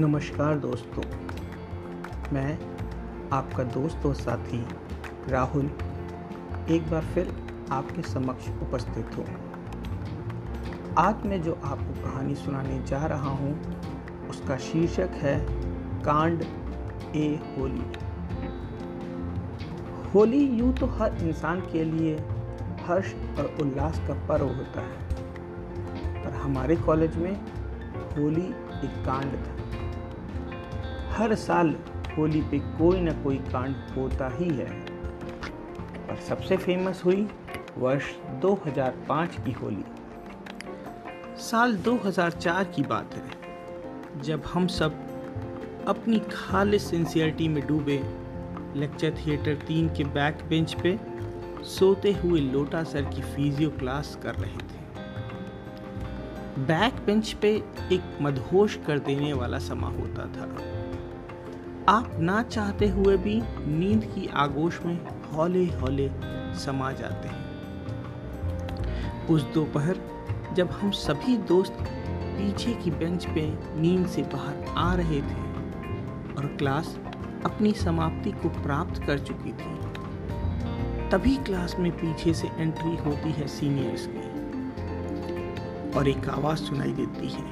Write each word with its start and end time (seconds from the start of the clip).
नमस्कार 0.00 0.58
दोस्तों। 0.58 1.02
मैं 2.32 2.52
आपका 3.32 3.64
दोस्त 3.64 4.06
और 4.06 4.14
साथी 4.14 4.60
राहुल 5.28 5.66
एक 6.70 6.86
बार 6.90 7.04
फिर 7.14 7.32
आपके 7.72 8.02
समक्ष 8.02 8.48
उपस्थित 8.62 9.16
हूँ। 9.16 9.26
आज 10.98 11.26
मैं 11.26 11.42
जो 11.42 11.58
आपको 11.64 12.00
कहानी 12.02 12.34
सुनाने 12.34 12.80
जा 12.84 13.04
रहा 13.06 13.30
हूँ, 13.32 13.52
उसका 14.30 14.56
शीर्षक 14.60 15.20
है 15.22 15.36
कांड 16.02 16.44
ए 17.16 17.28
होली। 17.58 17.84
होली 20.14 20.44
यूँ 20.58 20.72
तो 20.74 20.86
हर 20.96 21.22
इंसान 21.22 21.60
के 21.72 21.84
लिए 21.84 22.16
हर्ष 22.86 23.14
और 23.38 23.56
उल्लास 23.62 24.00
का 24.08 24.26
पर्व 24.28 24.48
होता 24.48 24.80
है, 24.80 26.24
पर 26.24 26.40
हमारे 26.42 26.76
कॉलेज 26.78 27.16
में 27.16 27.34
होली 28.12 28.50
एक 28.84 29.02
कांड 29.06 29.32
था। 29.36 29.59
हर 31.20 31.34
साल 31.34 31.76
होली 32.18 32.42
पे 32.42 32.58
कोई 32.58 33.00
ना 33.00 33.12
कोई 33.12 33.36
कांड 33.36 33.74
होता 33.96 34.28
ही 34.28 34.48
है। 34.48 34.68
पर 36.06 36.16
सबसे 36.16 36.56
फ़ेमस 36.56 37.02
हुई 37.04 37.28
वर्ष 37.78 38.04
2005 38.42 39.36
की 39.44 39.52
होली। 39.52 39.84
साल 41.36 41.76
2004 41.76 42.64
की 42.64 42.82
बात 42.82 43.14
है, 43.14 43.30
जब 44.22 44.42
हम 44.52 44.66
सब 44.66 44.94
अपनी 45.88 46.18
खालिश 46.32 46.82
सिंसियरिटी 46.82 47.48
में 47.48 47.66
डूबे 47.66 48.02
लेक्चर 48.76 49.10
थिएटर 49.10 49.54
तीन 49.54 49.88
के 49.88 50.04
बैक 50.04 50.38
बेंच 50.48 50.74
पे 50.74 51.00
सोते 51.64 52.12
हुए 52.12 52.40
लोटा 52.40 52.84
सर 52.84 53.02
की 53.02 53.22
फिजियो 53.22 53.70
क्लास 53.70 54.18
कर 54.22 54.34
रहे 54.34 54.56
थे। 54.56 54.80
बैक 56.58 56.94
बेंच 57.06 57.32
पे 57.32 57.62
एक 57.92 58.18
मदहोश 58.22 58.78
कर 58.86 58.98
देने 58.98 59.32
वाला 59.32 59.58
समा 59.58 59.88
होता 59.88 60.26
था। 60.26 60.79
आप 61.90 62.10
ना 62.18 62.42
चाहते 62.42 62.88
हुए 62.88 63.16
भी 63.16 63.34
नींद 63.68 64.04
की 64.04 64.26
आगोश 64.32 64.78
में 64.84 64.98
हौले 65.32 65.64
हौले 65.78 66.08
समा 66.56 66.90
जाते 66.92 67.28
हैं। 67.28 69.26
उस 69.26 69.42
दोपहर 69.54 69.96
जब 70.54 70.70
हम 70.70 70.90
सभी 70.90 71.36
दोस्त 71.48 71.76
पीछे 71.80 72.72
की 72.74 72.90
बेंच 72.90 73.24
पे 73.26 73.46
नींद 73.80 74.06
से 74.06 74.22
बाहर 74.22 74.54
आ 74.76 74.94
रहे 74.94 75.20
थे 75.22 75.40
और 76.34 76.46
क्लास 76.58 76.96
अपनी 77.44 77.72
समाप्ति 77.72 78.30
को 78.32 78.48
प्राप्त 78.62 79.02
कर 79.06 79.18
चुकी 79.18 79.52
थी, 79.52 79.74
तभी 81.10 81.36
क्लास 81.44 81.76
में 81.78 81.90
पीछे 81.92 82.34
से 82.34 82.48
एंट्री 82.58 82.94
होती 82.96 83.30
है 83.32 83.46
सीनियर्स 83.48 84.06
की 84.12 84.24
और 85.98 86.08
एक 86.08 86.28
आवाज़ 86.28 86.58
सुनाई 86.58 86.92
देती 86.92 87.28
है, 87.28 87.46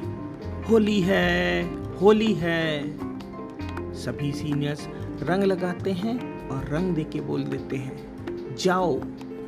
होली 0.70 1.00
है 1.00 1.62
होली 1.96 2.32
है। 2.34 3.07
सभी 3.98 4.32
सीनियर्स 4.32 4.86
रंग 5.22 5.44
लगाते 5.44 5.92
हैं 5.92 6.48
और 6.48 6.64
रंग 6.64 6.94
दे 6.94 7.04
के 7.04 7.20
बोल 7.20 7.44
देते 7.44 7.76
हैं, 7.76 8.56
जाओ 8.56 8.98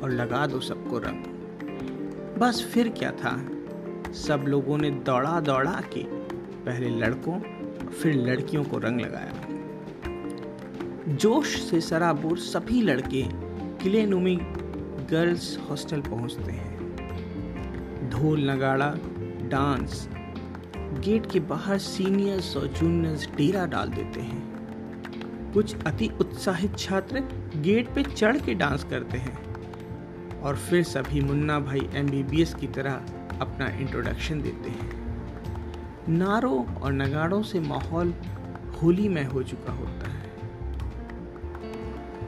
और 0.03 0.11
लगा 0.11 0.45
दो 0.47 0.59
सबको 0.59 0.97
रंग। 0.97 2.37
बस 2.39 2.63
फिर 2.73 2.89
क्या 2.89 3.11
था? 3.11 3.37
सब 4.13 4.45
लोगों 4.47 4.77
ने 4.77 4.89
दौड़ा 4.91 5.39
दौड़ा 5.39 5.81
के 5.93 6.03
पहले 6.65 6.89
लड़कों, 6.89 7.39
फिर 7.89 8.15
लड़कियों 8.15 8.63
को 8.63 8.77
रंग 8.77 9.01
लगाया। 9.01 9.33
जोश 11.15 11.55
से 11.61 11.81
सराबोर 11.81 12.37
सभी 12.37 12.81
लड़के 12.81 13.23
किले 13.83 14.05
नुमी 14.05 14.35
गर्ल्स 15.11 15.57
हॉस्टल 15.69 16.01
पहुँचते 16.01 16.51
हैं। 16.51 18.09
ढोल 18.09 18.49
नगाड़ा, 18.49 18.89
डांस 19.49 20.07
गेट 20.99 21.31
के 21.31 21.39
बाहर 21.39 21.77
सीनियर्स 21.77 22.57
और 22.57 22.67
जूनियर्स 22.67 23.27
डेरा 23.27 23.65
डाल 23.65 23.89
देते 23.89 24.21
हैं। 24.21 24.51
कुछ 25.53 25.83
अति 25.83 26.09
उत्साहित 26.19 26.77
छात्र 26.77 27.19
गेट 27.57 27.89
पे 27.89 28.03
चढ़ 28.03 28.37
के 28.37 28.53
डांस 28.53 28.83
करते 28.83 29.17
हैं। 29.17 29.51
और 30.41 30.55
फिर 30.55 30.83
सभी 30.83 31.21
मुन्ना 31.21 31.59
भाई 31.59 31.89
एमबीबीएस 31.93 32.53
की 32.53 32.67
तरह 32.67 32.91
अपना 33.41 33.67
इंट्रोडक्शन 33.67 34.41
देते 34.41 34.69
हैं। 34.69 35.01
नारों 36.09 36.65
और 36.65 36.93
नगाड़ों 36.93 37.43
से 37.43 37.59
माहौल 37.59 38.13
होली 38.83 39.09
में 39.09 39.25
हो 39.25 39.43
चुका 39.43 39.73
होता 39.73 40.09
है। 40.09 40.31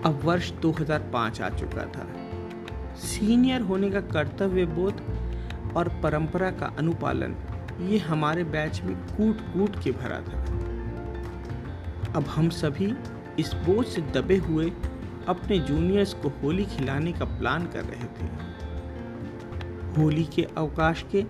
अब 0.06 0.22
वर्ष 0.24 0.52
2005 0.52 1.42
आ 1.42 1.50
चुका 1.50 1.86
था। 1.86 2.08
सीनियर 2.96 3.62
होने 3.62 3.92
का 3.92 4.02
कर्तव्य 4.02 4.66
बोध 4.66 5.02
और 5.78 5.88
परंपरा 6.04 6.52
का 6.52 6.66
अनुपालन 6.66 7.36
ये 7.82 7.98
हमारे 7.98 8.44
बैच 8.44 8.82
में 8.82 8.96
कूट 8.96 9.42
कूट 9.54 9.84
के 9.84 9.92
भरा 9.92 10.22
था। 10.22 10.42
अब 12.16 12.26
हम 12.28 12.50
सभी 12.50 12.94
इस 13.40 13.54
बोझ 13.54 13.86
से 13.88 14.02
दबे 14.02 14.38
हुए 14.38 14.72
अपने 15.28 15.60
जूनियर्स 15.60 16.14
को 16.14 16.30
होली 16.30 16.66
खिलाने 16.66 17.12
का 17.12 17.26
प्लान 17.26 17.66
कर 17.66 17.84
रहे 17.84 18.06
थे। 18.06 18.26
होली 19.98 20.24
के 20.26 20.48
अवकाश 20.58 21.06
के 21.16 21.26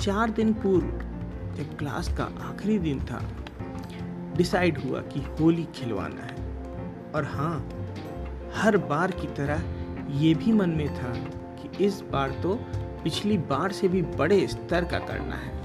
चार 0.00 0.30
दिन 0.30 0.52
पूर्व, 0.52 0.86
जब 1.56 1.76
क्लास 1.78 2.08
का 2.08 2.24
आखिरी 2.24 2.78
दिन 2.78 3.00
था, 3.00 3.22
डिसाइड 4.36 4.78
हुआ 4.78 5.00
कि 5.00 5.20
होली 5.20 5.64
खिलवाना 5.74 6.22
है। 6.22 6.36
और 7.14 7.24
हाँ 7.24 7.68
हर 8.54 8.76
बार 8.76 9.10
की 9.10 9.26
तरह 9.26 9.62
ये 10.10 10.34
भी 10.34 10.52
मन 10.52 10.70
में 10.70 10.88
था 10.94 11.12
कि 11.58 11.84
इस 11.84 12.00
बार 12.00 12.30
तो 12.30 12.54
पिछली 13.04 13.38
बार 13.38 13.72
से 13.72 13.88
भी 13.88 14.02
बड़े 14.02 14.46
स्तर 14.46 14.84
का 14.84 14.98
करना 14.98 15.36
है। 15.36 15.55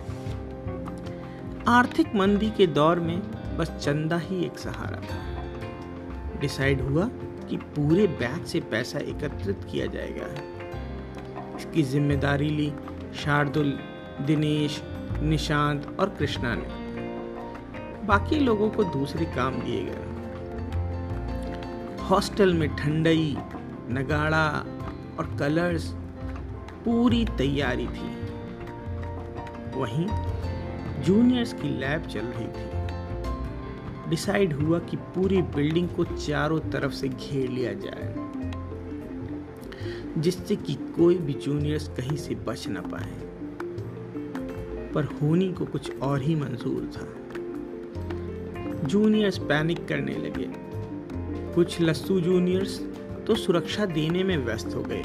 आर्थिक 1.72 2.16
मंदी 2.16 2.50
के 2.50 2.66
दौर 2.68 3.00
में 3.00 3.22
बस 3.58 3.70
चंदा 3.82 4.18
ही 4.18 4.44
एक 4.46 4.58
सहारा 4.60 4.98
था। 5.02 6.40
डिसाइड 6.40 6.82
हुआ 6.82 7.06
कि 7.50 7.58
पूरे 7.58 8.08
बैच 8.08 8.48
से 8.48 8.60
पैसा 8.62 9.00
एकत्रित 9.00 9.64
किया 9.72 9.86
जाएगा। 9.86 10.28
इसकी 11.58 11.84
ज़िम्मेदारी 11.84 12.50
ली 12.50 12.74
शार्दुल, 13.16 13.72
दिनेश, 14.22 14.82
निशांत 15.22 15.98
और 16.00 16.10
कृष्णा 16.10 16.56
ने। 16.56 16.80
बाकी 18.06 18.40
लोगों 18.40 18.70
को 18.70 18.84
दूसरे 18.84 19.26
काम 19.26 19.62
दिए 19.62 19.84
गए। 19.84 20.10
हॉस्टल 22.04 22.54
में 22.54 22.76
ठंडई, 22.76 23.38
नगाड़ा 23.90 24.48
और 25.20 25.36
कलर्स 25.40 25.88
पूरी 26.86 27.26
तैयारी 27.38 27.88
थी। 27.88 28.10
वहीं 29.76 30.08
जूनियर्स 31.06 31.54
की 31.54 31.70
लैब 31.80 32.02
चल 32.04 32.26
रही 32.26 32.48
थी। 32.48 34.10
डिसाइड 34.10 34.54
हुआ 34.54 34.80
कि 34.80 34.98
पूरी 34.98 35.42
बिल्डिंग 35.42 35.90
को 35.90 36.04
चारों 36.06 36.60
तरफ़ 36.60 36.92
से 36.92 37.10
घेर 37.10 37.50
लिया 37.50 37.74
जाए, 37.74 38.16
जिससे 40.18 40.56
कि 40.56 40.74
कोई 40.96 41.18
भी 41.18 41.34
जूनियर्स 41.34 41.88
कहीं 41.88 42.18
से 42.18 42.36
बच 42.48 42.68
ना 42.68 42.82
पाए। 42.82 43.12
पर 44.94 45.04
होनी 45.04 45.52
को 45.54 45.66
कुछ 45.66 46.00
और 46.00 46.22
ही 46.22 46.36
मंजूर 46.36 46.92
था। 46.96 47.06
जूनियर्स 48.88 49.38
पैनिक 49.38 49.88
करने 49.88 50.14
लगे। 50.18 50.48
कुछ 51.56 51.82
लस्सू 51.82 52.20
जूनियर्स 52.20 52.80
तो 53.28 53.36
सुरक्षा 53.36 53.86
देने 53.86 54.24
में 54.24 54.38
व्यस्त 54.38 54.76
हो 54.76 54.84
गए 54.84 55.04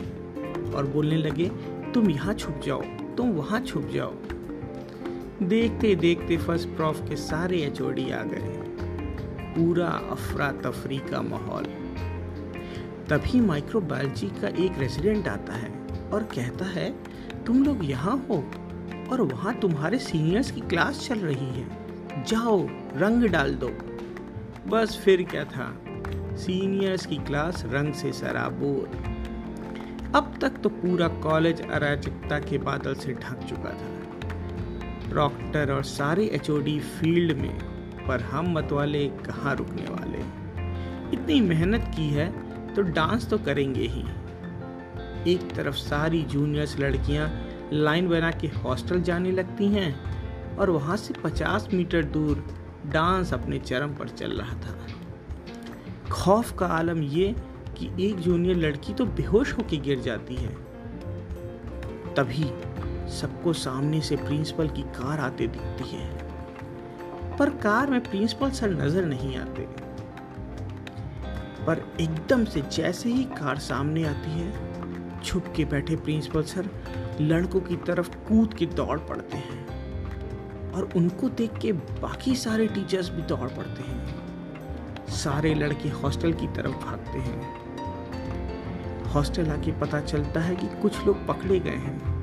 और 0.73 0.87
बोलने 0.87 1.17
लगे, 1.17 1.51
तुम 1.95 2.11
यहाँ 2.11 2.35
छुप 2.35 2.61
जाओ, 2.65 2.83
तुम 3.17 3.31
वहाँ 3.31 3.61
छुप 3.61 3.89
जाओ। 3.95 4.15
देखते 5.43 5.95
देखते 5.95 6.37
फ़र्स्ट 6.37 6.69
प्रॉफ 6.69 7.09
के 7.09 7.17
सारे 7.17 7.59
एचओडी 7.59 8.11
आ 8.11 8.23
गए। 8.23 8.57
पूरा 9.55 9.87
अफरा 9.87 10.53
तफरी 10.53 10.99
का 10.99 11.23
माहौल। 11.23 11.65
तभी 13.09 13.41
माइक्रोबायोलॉजी 13.41 14.27
का 14.27 14.49
एक 14.49 14.79
रेजिडेंट 14.79 15.29
आता 15.29 15.53
है 15.53 15.71
और 16.13 16.23
कहता 16.23 16.65
है, 16.65 16.95
तुम 17.47 17.65
लोग 17.65 17.85
यहाँ 17.85 18.27
हो 18.31 18.51
और 19.13 19.21
वहाँ 19.21 19.55
तुम्हारे 19.61 19.99
सीनियर्स 19.99 20.51
की 20.51 20.61
क्लास 20.61 21.09
चल 21.09 21.19
रही 21.19 21.47
है। 21.47 21.69
जाओ, 22.25 22.67
रंग 22.97 23.25
डाल 23.25 23.55
दो। 23.55 23.71
बस 24.69 25.01
फिर 25.05 25.23
क्या 25.23 25.45
था? 25.45 25.79
सीनियर्स 26.37 27.07
की 27.07 27.17
क्लास 27.17 27.65
रंग 27.67 27.95
से 27.95 28.13
सराबोर। 28.13 28.91
अब 30.15 30.35
तक 30.41 30.51
तो 30.51 30.69
पूरा 30.69 31.09
कॉलेज 31.09 31.71
अराजकता 31.71 32.39
के 32.39 32.59
बादल 32.59 32.95
से 32.95 33.13
ढक 33.13 33.47
चुका 33.49 33.71
था। 33.71 34.06
प्रॉक्टर 35.11 35.73
और 35.73 35.83
सारे 35.85 36.27
एचओडी 36.27 36.79
फ़ील्ड 36.81 37.37
में, 37.37 37.59
पर 38.07 38.21
हम 38.21 38.53
मत 38.53 38.73
वाले 38.73 39.07
कहाँ 39.27 39.55
रुकने 39.57 39.83
वाले? 39.83 40.19
इतनी 41.17 41.41
मेहनत 41.41 41.91
की 41.97 42.09
है 42.11 42.29
तो 42.75 42.83
डांस 42.83 43.29
तो 43.31 43.39
करेंगे 43.39 43.87
ही। 43.87 44.05
एक 45.33 45.51
तरफ़ 45.55 45.75
सारी 45.75 46.23
जूनियर्स 46.23 46.79
लड़कियाँ 46.81 47.29
लाइन 47.73 48.09
बना 48.09 48.31
के 48.31 48.47
हॉस्टल 48.47 49.03
जाने 49.03 49.31
लगती 49.31 49.67
हैं, 49.69 50.57
और 50.57 50.71
वहाँ 50.71 50.97
से 50.97 51.15
50 51.15 51.69
मीटर 51.75 52.05
दूर 52.05 52.45
डांस 52.87 53.33
अपने 53.35 53.59
चरम 53.59 53.95
पर 53.95 54.09
चल 54.09 54.33
रहा 54.33 54.55
था। 54.57 54.77
खौफ 56.11 56.57
का 56.59 56.67
आलम 56.67 57.03
ये 57.03 57.35
कि 57.79 57.91
एक 58.01 58.17
जूनियर 58.17 58.57
लड़की 58.57 58.95
तो 58.95 59.05
बेहोश 59.07 59.53
होकर 59.53 59.81
गिर 59.81 60.01
जाती 60.01 60.35
है। 60.35 60.55
तभी 62.15 62.45
सबको 63.09 63.53
सामने 63.53 64.01
से 64.01 64.17
प्रिंसिपल 64.17 64.69
की 64.69 64.83
कार 64.83 65.21
आते 65.21 65.47
दिखती 65.47 65.97
है। 65.97 66.27
पर 67.39 67.51
कार 67.51 67.91
में 67.91 68.01
प्रिंसिपल 68.01 68.51
सर 68.51 68.71
नज़र 68.71 69.05
नहीं 69.05 69.37
आते। 69.37 69.63
पर 71.67 71.95
एकदम 72.01 72.45
से 72.45 72.63
जैसे 72.63 73.09
ही 73.09 73.25
कार 73.25 73.59
सामने 73.59 74.05
आती 74.05 74.31
है, 74.31 74.53
छुप 75.23 75.45
के 75.57 75.65
बैठे 75.65 75.97
प्रिंसिपल 75.97 76.43
सर 76.43 76.69
लड़कों 77.21 77.61
की 77.61 77.77
तरफ़ 77.77 78.17
कूद 78.17 78.55
के 78.55 78.67
दौड़ 78.67 78.99
पड़ते 78.99 79.37
हैं। 79.37 79.67
और 80.73 80.89
उनको 80.97 81.29
देख 81.29 81.59
के 81.59 81.73
बाकी 81.73 82.35
सारे 82.35 82.67
टीचर्स 82.67 83.11
भी 83.11 83.23
दौड़ 83.23 83.49
पड़ते 83.49 83.83
हैं। 83.83 84.27
सारे 85.09 85.55
लड़के 85.55 85.89
हॉस्टल 85.89 86.33
की 86.33 86.49
तरफ़ 86.49 86.73
भागते 86.73 87.19
हैं। 87.19 87.67
हॉस्टल 89.05 89.47
आके 89.47 89.73
पता 89.73 90.01
चलता 90.01 90.41
है 90.41 90.57
कि 90.57 90.67
कुछ 90.67 91.07
लोग 91.07 91.27
पकड़े 91.27 91.61
गए 91.61 91.71
हैं। 91.71 92.16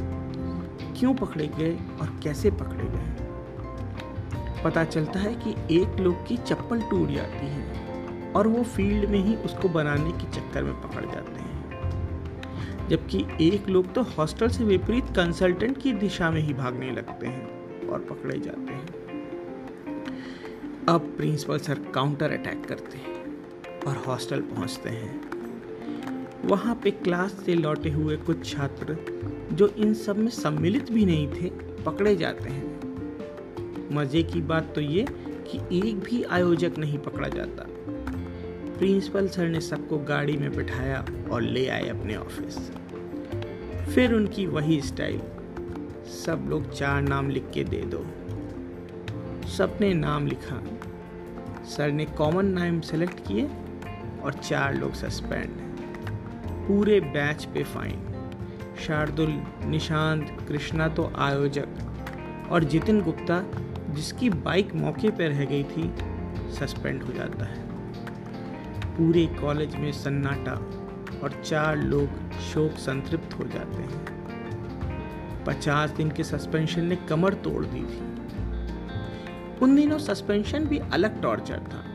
क्यों 1.00 1.14
पकड़े 1.16 1.48
गए 1.48 1.74
और 2.02 2.20
कैसे 2.24 2.52
पकड़े 2.52 2.84
गए? 2.84 3.12
पता 4.64 4.84
चलता 4.84 5.20
है 5.20 5.34
कि 5.36 5.56
एक 5.82 6.00
लोग 6.00 6.28
की 6.28 6.38
चप्पल 6.38 6.82
टूट 6.82 7.10
जाती 7.10 7.48
है 7.48 8.32
और 8.32 8.48
वो 8.48 8.64
फ़ील्ड 8.64 9.10
में 9.10 9.20
ही 9.20 9.36
उसको 9.36 9.70
बनाने 9.70 10.12
के 10.12 10.32
चक्कर 10.32 10.64
में 10.64 10.82
पकड़ 10.82 11.06
जाते 11.06 11.42
हैं। 11.42 12.88
जबकि 12.90 13.26
एक 13.42 13.70
लोग 13.70 13.94
तो 13.94 14.04
हॉस्टल 14.04 14.48
से 14.48 14.64
विपरीत 14.64 15.06
कंसल्टेंट 15.06 15.82
की 15.82 15.94
दिशा 15.94 16.32
में 16.32 16.42
ही 16.42 16.54
भागने 16.54 16.92
लगते 16.92 17.28
हैं 17.28 17.88
और 17.88 18.00
पकड़े 18.00 18.40
जाते 18.40 18.74
हैं। 18.74 19.02
अब 20.90 21.14
प्रिंसिपल 21.18 21.58
सर 21.58 21.80
काउंटर 21.94 22.32
अटैक 22.32 22.66
करते 22.66 22.98
हैं 22.98 23.82
और 23.88 23.98
हॉस्टल 23.98 24.42
पहुँचते 24.42 24.90
हैं। 24.90 25.22
वहाँ 26.46 26.76
पे 26.76 26.92
क्लास 26.92 27.32
से 27.46 27.54
लौटे 27.54 27.90
हुए 27.90 28.18
कुछ 28.18 28.54
छात्र 28.54 28.94
जो 29.54 29.68
इन 29.68 29.94
सब 29.94 30.18
में 30.18 30.30
सम्मिलित 30.30 30.92
भी 30.92 31.06
नहीं 31.06 31.28
थे, 31.28 31.50
पकड़े 31.84 32.16
जाते 32.16 32.50
हैं। 32.50 32.74
मज़े 33.96 34.24
की 34.24 34.42
बात 34.42 34.72
तो 34.76 34.82
ये 34.82 35.06
कि 35.52 35.88
एक 35.90 36.00
भी 36.00 36.24
आयोजक 36.24 36.72
नहीं 36.78 36.98
पकड़ा 36.98 37.28
जाता। 37.28 37.66
प्रिंसिपल 38.78 39.28
सर 39.28 39.48
ने 39.48 39.62
सबको 39.62 39.98
गाड़ी 39.98 40.38
में 40.38 40.56
बिठाया 40.56 41.06
और 41.32 41.42
ले 41.42 41.68
आए 41.68 41.88
अपने 41.90 42.16
ऑफ़िस। 42.16 42.72
फिर 43.96 44.14
उनकी 44.14 44.46
वही 44.46 44.82
स्टाइल। 44.82 45.22
सब 46.08 46.46
लोग 46.50 46.72
चार 46.72 47.02
नाम 47.02 47.30
लिख 47.30 47.44
के 47.54 47.64
दे 47.64 47.82
दो। 47.86 48.06
सबने 49.48 49.94
नाम 49.94 50.28
लिखा। 50.28 50.64
सर 51.66 51.92
ने 51.92 52.06
कॉमन 52.06 52.46
नाम 52.46 52.82
सेलेक्ट 52.82 53.20
किए 53.20 53.50
और 54.24 54.34
चार 54.34 54.76
लोग 54.76 54.94
सस्पेंड। 54.94 55.50
पूरे 56.68 57.00
बैच 57.00 57.46
पे 57.46 57.64
फाइन। 57.64 58.13
शार्दुल, 58.80 59.44
निशांत, 59.66 60.38
कृष्णा 60.48 60.88
तो 60.88 61.14
आयोजक। 61.18 61.68
और 62.52 62.64
जितिन 62.64 63.02
गुप्ता, 63.02 63.44
जिसकी 63.94 64.30
बाइक 64.30 64.76
मौके 64.76 65.10
पर 65.10 65.24
रह 65.24 65.46
गई 65.46 65.64
थी, 65.64 65.94
सस्पेंड 66.52 67.04
हो 67.04 67.14
जाता 67.14 67.46
है। 67.46 67.64
पूरे 68.98 69.26
कॉलेज 69.26 69.76
में 69.76 69.92
सन्नाटा 69.92 70.52
और 71.24 71.42
चार 71.46 71.78
लोग 71.78 72.32
शोक 72.32 72.72
संतृप्त 72.72 73.40
हो 73.40 73.44
जाते 73.44 73.82
हैं। 73.82 74.24
पचास 75.44 75.90
दिन 75.90 76.12
के 76.12 76.24
सस्पेंशन 76.24 76.86
ने 76.86 76.96
कमर 76.96 77.34
तोड़ 77.34 77.66
दी 77.66 77.82
थी। 77.82 78.14
उन 79.62 79.76
दिनों 79.76 79.98
सस्पेंशन 79.98 80.66
भी 80.66 80.78
अलग 80.78 81.22
टॉर्चर 81.22 81.60
था। 81.60 81.86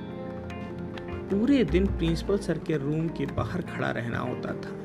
पूरे 1.04 1.64
दिन 1.64 1.86
प्रिंसिपल 1.86 2.38
सर 2.38 2.58
के 2.58 2.76
रूम 2.76 3.08
के 3.08 3.26
बाहर 3.26 3.62
खड़ा 3.62 3.90
रहना 3.90 4.18
होता 4.18 4.52
था। 4.52 4.77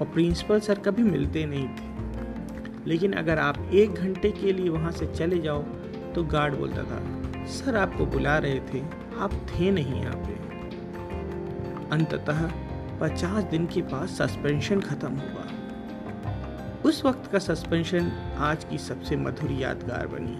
और 0.00 0.06
प्रिंसिपल 0.06 0.60
सर 0.60 0.78
कभी 0.78 1.02
मिलते 1.02 1.46
नहीं 1.46 1.68
थे। 1.68 1.88
लेकिन 2.86 3.12
अगर 3.12 3.38
आप 3.38 3.70
एक 3.72 3.94
घंटे 3.94 4.30
के 4.30 4.52
लिए 4.52 4.68
वहाँ 4.68 4.92
से 4.92 5.06
चले 5.06 5.38
जाओ 5.38 5.62
तो 6.14 6.24
गार्ड 6.24 6.54
बोलता 6.54 6.82
था, 6.82 7.00
सर, 7.46 7.76
आपको 7.76 8.06
बुला 8.06 8.38
रहे 8.38 8.60
थे। 8.74 8.82
आप 9.18 9.32
थे 9.48 9.70
नहीं 9.70 10.00
यहाँ 10.02 10.16
पे। 10.16 10.34
अंततः 11.90 12.50
50 12.98 13.44
दिन 13.44 13.66
के 13.66 13.82
बाद 13.82 14.08
सस्पेंशन 14.08 14.80
खत्म 14.80 15.12
हुआ। 15.12 15.46
उस 16.84 17.04
वक्त 17.04 17.30
का 17.32 17.38
सस्पेंशन 17.38 18.10
आज 18.38 18.64
की 18.64 18.78
सबसे 18.78 19.16
मधुर 19.16 19.50
यादगार 19.52 20.06
बनी। 20.06 20.38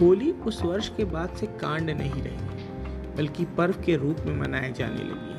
होली 0.00 0.32
उस 0.32 0.62
वर्ष 0.62 0.88
के 0.88 1.04
बाद 1.04 1.30
से 1.30 1.46
कांड 1.46 1.90
नहीं 1.90 2.22
रही, 2.22 2.36
बल्कि 3.16 3.44
पर्व 3.44 3.74
के 3.86 3.96
रूप 3.96 4.16
में 4.20 4.36
मनाए 4.36 4.72
जाने 4.72 5.04
लगी। 5.04 5.35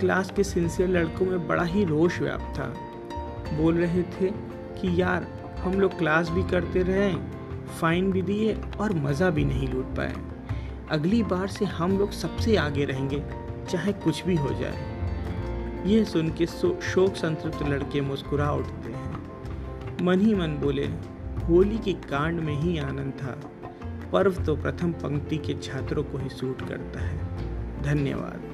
क्लास 0.00 0.32
के 0.36 0.44
सिंसियर 0.44 0.88
लड़कों 0.88 1.26
में 1.26 1.48
बड़ा 1.48 1.62
ही 1.62 1.84
रोष 1.84 2.20
व्याप्त 2.20 2.60
था। 2.60 2.74
बोल 3.56 3.74
रहे 3.74 4.02
थे 4.02 4.26
कि, 4.80 5.02
यार, 5.02 5.26
हम 5.58 5.72
लोग 5.72 5.98
क्लास 5.98 6.30
भी 6.30 6.42
करते 6.42 6.82
रहे 6.82 7.14
फाइन 7.80 8.12
भी 8.12 8.22
दिए 8.22 8.60
और 8.80 8.92
मज़ा 8.92 9.30
भी 9.30 9.44
नहीं 9.44 9.68
लूट 9.68 9.84
पाए। 9.84 10.16
अगली 10.90 11.22
बार 11.22 11.46
से 11.46 11.64
हम 11.64 11.98
लोग 11.98 12.10
सबसे 12.10 12.56
आगे 12.56 12.84
रहेंगे, 12.84 13.22
चाहे 13.70 13.92
कुछ 13.92 14.24
भी 14.24 14.36
हो 14.36 14.48
जाए। 14.50 14.98
यह 15.86 16.04
सुन 16.04 16.28
के 16.28 16.46
शोक 16.46 17.14
संतृप्त 17.14 17.62
लड़के 17.62 18.00
मुस्कुरा 18.00 18.52
उठते 18.52 18.92
हैं। 18.92 19.30
मन 20.02 20.20
ही 20.20 20.34
मन 20.34 20.48
बोले, 20.48 20.86
होली 21.48 21.78
के 21.78 21.92
कांड 21.92 22.40
में 22.40 22.54
ही 22.54 22.78
आनंद 22.78 23.12
था। 23.12 23.40
पर्व 24.12 24.32
तो 24.32 24.56
प्रथम 24.56 24.92
पंक्ति 24.92 25.36
के 25.36 25.54
छात्रों 25.54 26.02
को 26.02 26.18
ही 26.18 26.28
सूट 26.28 26.68
करता 26.68 27.00
है। 27.00 27.18
धन्यवाद। 27.82 28.47